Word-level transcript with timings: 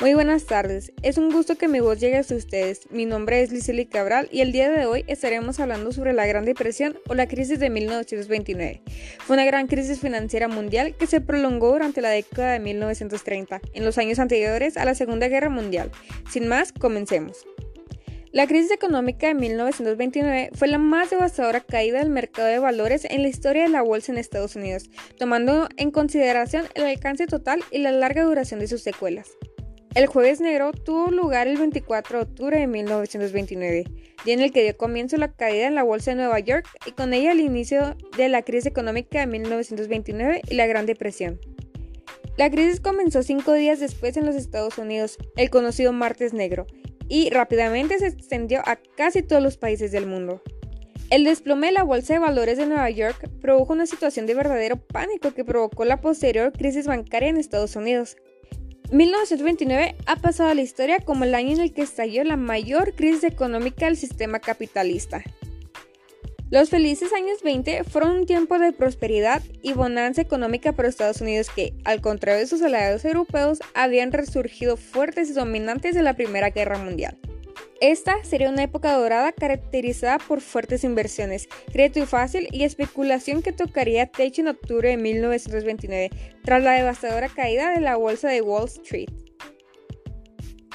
Muy 0.00 0.14
buenas 0.14 0.44
tardes, 0.44 0.92
es 1.02 1.18
un 1.18 1.28
gusto 1.32 1.56
que 1.58 1.66
mi 1.66 1.80
voz 1.80 1.98
llegue 1.98 2.18
hasta 2.18 2.36
ustedes. 2.36 2.88
Mi 2.92 3.04
nombre 3.04 3.42
es 3.42 3.50
Lizely 3.50 3.86
Cabral 3.86 4.28
y 4.30 4.42
el 4.42 4.52
día 4.52 4.70
de 4.70 4.86
hoy 4.86 5.04
estaremos 5.08 5.58
hablando 5.58 5.90
sobre 5.90 6.12
la 6.12 6.24
Gran 6.24 6.44
Depresión 6.44 6.96
o 7.08 7.16
la 7.16 7.26
crisis 7.26 7.58
de 7.58 7.68
1929. 7.68 8.80
Fue 9.18 9.34
una 9.34 9.44
gran 9.44 9.66
crisis 9.66 9.98
financiera 9.98 10.46
mundial 10.46 10.94
que 10.94 11.08
se 11.08 11.20
prolongó 11.20 11.72
durante 11.72 12.00
la 12.00 12.10
década 12.10 12.52
de 12.52 12.60
1930, 12.60 13.60
en 13.72 13.84
los 13.84 13.98
años 13.98 14.20
anteriores 14.20 14.76
a 14.76 14.84
la 14.84 14.94
Segunda 14.94 15.26
Guerra 15.26 15.50
Mundial. 15.50 15.90
Sin 16.30 16.46
más, 16.46 16.70
comencemos. 16.70 17.44
La 18.30 18.46
crisis 18.46 18.70
económica 18.70 19.26
de 19.26 19.34
1929 19.34 20.50
fue 20.52 20.68
la 20.68 20.78
más 20.78 21.10
devastadora 21.10 21.60
caída 21.60 21.98
del 21.98 22.10
mercado 22.10 22.46
de 22.46 22.60
valores 22.60 23.04
en 23.04 23.22
la 23.22 23.28
historia 23.28 23.64
de 23.64 23.70
la 23.70 23.82
bolsa 23.82 24.12
en 24.12 24.18
Estados 24.18 24.54
Unidos, 24.54 24.90
tomando 25.18 25.68
en 25.76 25.90
consideración 25.90 26.66
el 26.76 26.84
alcance 26.84 27.26
total 27.26 27.64
y 27.72 27.78
la 27.78 27.90
larga 27.90 28.22
duración 28.22 28.60
de 28.60 28.68
sus 28.68 28.82
secuelas. 28.82 29.36
El 29.98 30.06
Jueves 30.06 30.40
Negro 30.40 30.70
tuvo 30.70 31.10
lugar 31.10 31.48
el 31.48 31.56
24 31.56 32.18
de 32.18 32.22
octubre 32.22 32.60
de 32.60 32.68
1929, 32.68 33.84
día 34.24 34.34
en 34.34 34.40
el 34.40 34.52
que 34.52 34.62
dio 34.62 34.76
comienzo 34.76 35.16
la 35.16 35.32
caída 35.32 35.66
en 35.66 35.74
la 35.74 35.82
bolsa 35.82 36.12
de 36.12 36.18
Nueva 36.18 36.38
York 36.38 36.68
y 36.86 36.92
con 36.92 37.12
ella 37.12 37.32
el 37.32 37.40
inicio 37.40 37.96
de 38.16 38.28
la 38.28 38.42
crisis 38.42 38.66
económica 38.66 39.18
de 39.18 39.26
1929 39.26 40.42
y 40.48 40.54
la 40.54 40.68
Gran 40.68 40.86
Depresión. 40.86 41.40
La 42.36 42.48
crisis 42.48 42.78
comenzó 42.78 43.24
cinco 43.24 43.54
días 43.54 43.80
después 43.80 44.16
en 44.16 44.24
los 44.24 44.36
Estados 44.36 44.78
Unidos, 44.78 45.18
el 45.34 45.50
conocido 45.50 45.92
Martes 45.92 46.32
Negro, 46.32 46.68
y 47.08 47.30
rápidamente 47.30 47.98
se 47.98 48.06
extendió 48.06 48.60
a 48.66 48.76
casi 48.96 49.24
todos 49.24 49.42
los 49.42 49.56
países 49.56 49.90
del 49.90 50.06
mundo. 50.06 50.40
El 51.10 51.24
desplome 51.24 51.66
de 51.66 51.72
la 51.72 51.82
Bolsa 51.82 52.12
de 52.12 52.20
Valores 52.20 52.56
de 52.56 52.66
Nueva 52.66 52.88
York 52.88 53.28
produjo 53.40 53.72
una 53.72 53.86
situación 53.86 54.26
de 54.26 54.34
verdadero 54.34 54.76
pánico 54.76 55.34
que 55.34 55.44
provocó 55.44 55.84
la 55.84 56.00
posterior 56.00 56.52
crisis 56.52 56.86
bancaria 56.86 57.30
en 57.30 57.36
Estados 57.36 57.74
Unidos, 57.74 58.16
1929 58.90 59.96
ha 60.06 60.16
pasado 60.16 60.48
a 60.48 60.54
la 60.54 60.62
historia 60.62 61.00
como 61.00 61.24
el 61.24 61.34
año 61.34 61.52
en 61.52 61.60
el 61.60 61.74
que 61.74 61.82
estalló 61.82 62.24
la 62.24 62.36
mayor 62.36 62.94
crisis 62.94 63.24
económica 63.24 63.84
del 63.84 63.96
sistema 63.96 64.38
capitalista. 64.38 65.22
Los 66.50 66.70
felices 66.70 67.12
años 67.12 67.42
20 67.42 67.84
fueron 67.84 68.20
un 68.20 68.26
tiempo 68.26 68.58
de 68.58 68.72
prosperidad 68.72 69.42
y 69.62 69.74
bonanza 69.74 70.22
económica 70.22 70.72
para 70.72 70.88
Estados 70.88 71.20
Unidos 71.20 71.50
que, 71.54 71.74
al 71.84 72.00
contrario 72.00 72.40
de 72.40 72.46
sus 72.46 72.62
aliados 72.62 73.04
europeos, 73.04 73.58
habían 73.74 74.12
resurgido 74.12 74.78
fuertes 74.78 75.28
y 75.28 75.34
dominantes 75.34 75.94
de 75.94 76.02
la 76.02 76.14
Primera 76.14 76.48
Guerra 76.48 76.78
Mundial. 76.78 77.18
Esta 77.80 78.24
sería 78.24 78.50
una 78.50 78.64
época 78.64 78.92
dorada 78.94 79.30
caracterizada 79.30 80.18
por 80.18 80.40
fuertes 80.40 80.82
inversiones, 80.82 81.48
crédito 81.72 82.06
fácil 82.06 82.48
y 82.50 82.64
especulación 82.64 83.40
que 83.40 83.52
tocaría 83.52 84.06
techo 84.06 84.40
en 84.40 84.48
octubre 84.48 84.88
de 84.88 84.96
1929, 84.96 86.10
tras 86.42 86.62
la 86.64 86.72
devastadora 86.72 87.28
caída 87.28 87.70
de 87.70 87.80
la 87.80 87.94
bolsa 87.94 88.30
de 88.30 88.42
Wall 88.42 88.66
Street. 88.66 89.10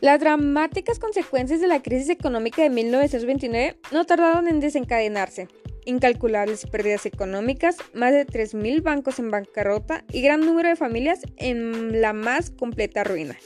Las 0.00 0.20
dramáticas 0.20 0.98
consecuencias 0.98 1.60
de 1.60 1.66
la 1.66 1.82
crisis 1.82 2.08
económica 2.08 2.62
de 2.62 2.70
1929 2.70 3.76
no 3.92 4.04
tardaron 4.06 4.48
en 4.48 4.60
desencadenarse. 4.60 5.48
Incalculables 5.84 6.66
pérdidas 6.66 7.04
económicas, 7.04 7.76
más 7.92 8.12
de 8.12 8.26
3.000 8.26 8.82
bancos 8.82 9.18
en 9.18 9.30
bancarrota 9.30 10.04
y 10.12 10.22
gran 10.22 10.40
número 10.40 10.70
de 10.70 10.76
familias 10.76 11.20
en 11.36 12.00
la 12.00 12.14
más 12.14 12.50
completa 12.50 13.04
ruina. 13.04 13.36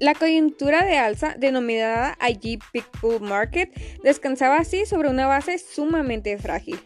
La 0.00 0.14
coyuntura 0.14 0.84
de 0.84 0.96
alza, 0.96 1.36
denominada 1.38 2.16
allí 2.18 2.58
Big 2.72 2.84
Bull 3.00 3.20
Market, 3.20 3.70
descansaba 4.02 4.56
así 4.56 4.86
sobre 4.86 5.08
una 5.08 5.26
base 5.26 5.58
sumamente 5.58 6.36
frágil. 6.36 6.78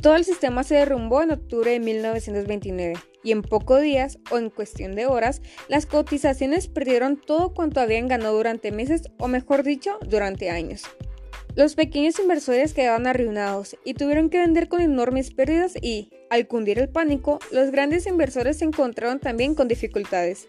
Todo 0.00 0.16
el 0.16 0.24
sistema 0.24 0.64
se 0.64 0.76
derrumbó 0.76 1.22
en 1.22 1.32
octubre 1.32 1.72
de 1.72 1.80
1929 1.80 2.94
y 3.24 3.32
en 3.32 3.42
pocos 3.42 3.80
días 3.80 4.18
o 4.30 4.38
en 4.38 4.50
cuestión 4.50 4.94
de 4.94 5.06
horas, 5.06 5.42
las 5.68 5.86
cotizaciones 5.86 6.68
perdieron 6.68 7.16
todo 7.16 7.54
cuanto 7.54 7.80
habían 7.80 8.08
ganado 8.08 8.36
durante 8.36 8.72
meses 8.72 9.02
o 9.18 9.28
mejor 9.28 9.62
dicho, 9.62 9.98
durante 10.04 10.50
años. 10.50 10.84
Los 11.54 11.74
pequeños 11.74 12.18
inversores 12.18 12.72
quedaban 12.72 13.06
arruinados 13.06 13.76
y 13.84 13.94
tuvieron 13.94 14.30
que 14.30 14.38
vender 14.38 14.68
con 14.68 14.80
enormes 14.80 15.32
pérdidas 15.32 15.74
y, 15.80 16.10
al 16.30 16.46
cundir 16.46 16.78
el 16.78 16.88
pánico, 16.88 17.40
los 17.50 17.70
grandes 17.70 18.06
inversores 18.06 18.58
se 18.58 18.64
encontraron 18.64 19.20
también 19.20 19.54
con 19.54 19.68
dificultades. 19.68 20.48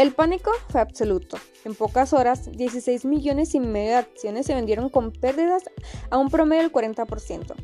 El 0.00 0.12
pánico 0.12 0.50
fue 0.70 0.80
absoluto. 0.80 1.36
En 1.66 1.74
pocas 1.74 2.14
horas, 2.14 2.50
16 2.50 3.04
millones 3.04 3.54
y 3.54 3.60
medio 3.60 3.90
de 3.90 3.96
acciones 3.96 4.46
se 4.46 4.54
vendieron 4.54 4.88
con 4.88 5.12
pérdidas 5.12 5.64
a 6.08 6.16
un 6.16 6.30
promedio 6.30 6.62
del 6.62 6.72
40%. 6.72 7.54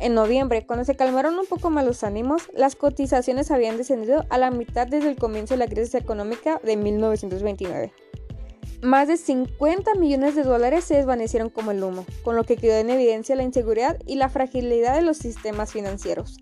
En 0.00 0.14
noviembre, 0.14 0.64
cuando 0.64 0.86
se 0.86 0.96
calmaron 0.96 1.38
un 1.38 1.44
poco 1.44 1.68
más 1.68 1.84
los 1.84 2.02
ánimos, 2.02 2.48
las 2.54 2.74
cotizaciones 2.74 3.50
habían 3.50 3.76
descendido 3.76 4.24
a 4.30 4.38
la 4.38 4.50
mitad 4.50 4.86
desde 4.86 5.10
el 5.10 5.16
comienzo 5.16 5.52
de 5.52 5.58
la 5.58 5.66
crisis 5.66 5.94
económica 5.94 6.58
de 6.64 6.78
1929. 6.78 7.92
Más 8.80 9.06
de 9.06 9.18
50 9.18 9.94
millones 9.96 10.36
de 10.36 10.42
dólares 10.42 10.84
se 10.84 10.94
desvanecieron 10.94 11.50
como 11.50 11.70
el 11.70 11.84
humo, 11.84 12.06
con 12.22 12.34
lo 12.34 12.44
que 12.44 12.56
quedó 12.56 12.78
en 12.78 12.88
evidencia 12.88 13.36
la 13.36 13.42
inseguridad 13.42 13.98
y 14.06 14.14
la 14.14 14.30
fragilidad 14.30 14.94
de 14.94 15.02
los 15.02 15.18
sistemas 15.18 15.72
financieros. 15.72 16.38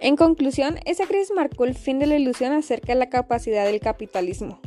En 0.00 0.16
conclusión, 0.16 0.78
esa 0.86 1.06
crisis 1.06 1.30
marcó 1.36 1.66
el 1.66 1.74
fin 1.74 1.98
de 1.98 2.06
la 2.06 2.16
ilusión 2.16 2.52
acerca 2.52 2.94
de 2.94 2.98
la 2.98 3.10
capacidad 3.10 3.66
del 3.66 3.80
capitalismo. 3.80 4.58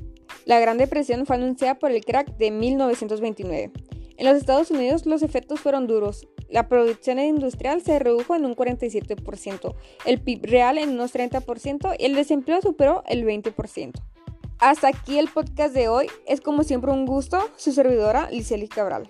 La 0.45 0.59
Gran 0.59 0.77
Depresión 0.77 1.25
fue 1.25 1.37
anunciada 1.37 1.79
por 1.79 1.89
el 1.89 2.05
crack 2.05 2.37
de 2.37 2.51
1929. 2.51 3.71
En 4.17 4.25
los 4.27 4.37
Estados 4.37 4.69
Unidos 4.69 5.07
los 5.07 5.23
efectos 5.23 5.59
fueron 5.59 5.87
duros. 5.87 6.27
La 6.49 6.67
producción 6.67 7.17
industrial 7.17 7.81
se 7.81 7.97
redujo 7.97 8.35
en 8.35 8.45
un 8.45 8.55
47%, 8.55 9.73
el 10.05 10.21
PIB 10.21 10.45
real 10.45 10.77
en 10.77 10.89
unos 10.89 11.15
30% 11.15 11.95
y 11.97 12.05
el 12.05 12.13
desempleo 12.13 12.61
superó 12.61 13.03
el 13.07 13.25
20%. 13.25 13.93
Hasta 14.59 14.89
aquí 14.89 15.17
el 15.17 15.29
podcast 15.29 15.73
de 15.73 15.87
hoy. 15.87 16.07
Es 16.27 16.41
como 16.41 16.63
siempre 16.63 16.91
un 16.91 17.07
gusto, 17.07 17.49
su 17.57 17.71
servidora 17.71 18.29
Liceli 18.29 18.67
Cabral. 18.67 19.09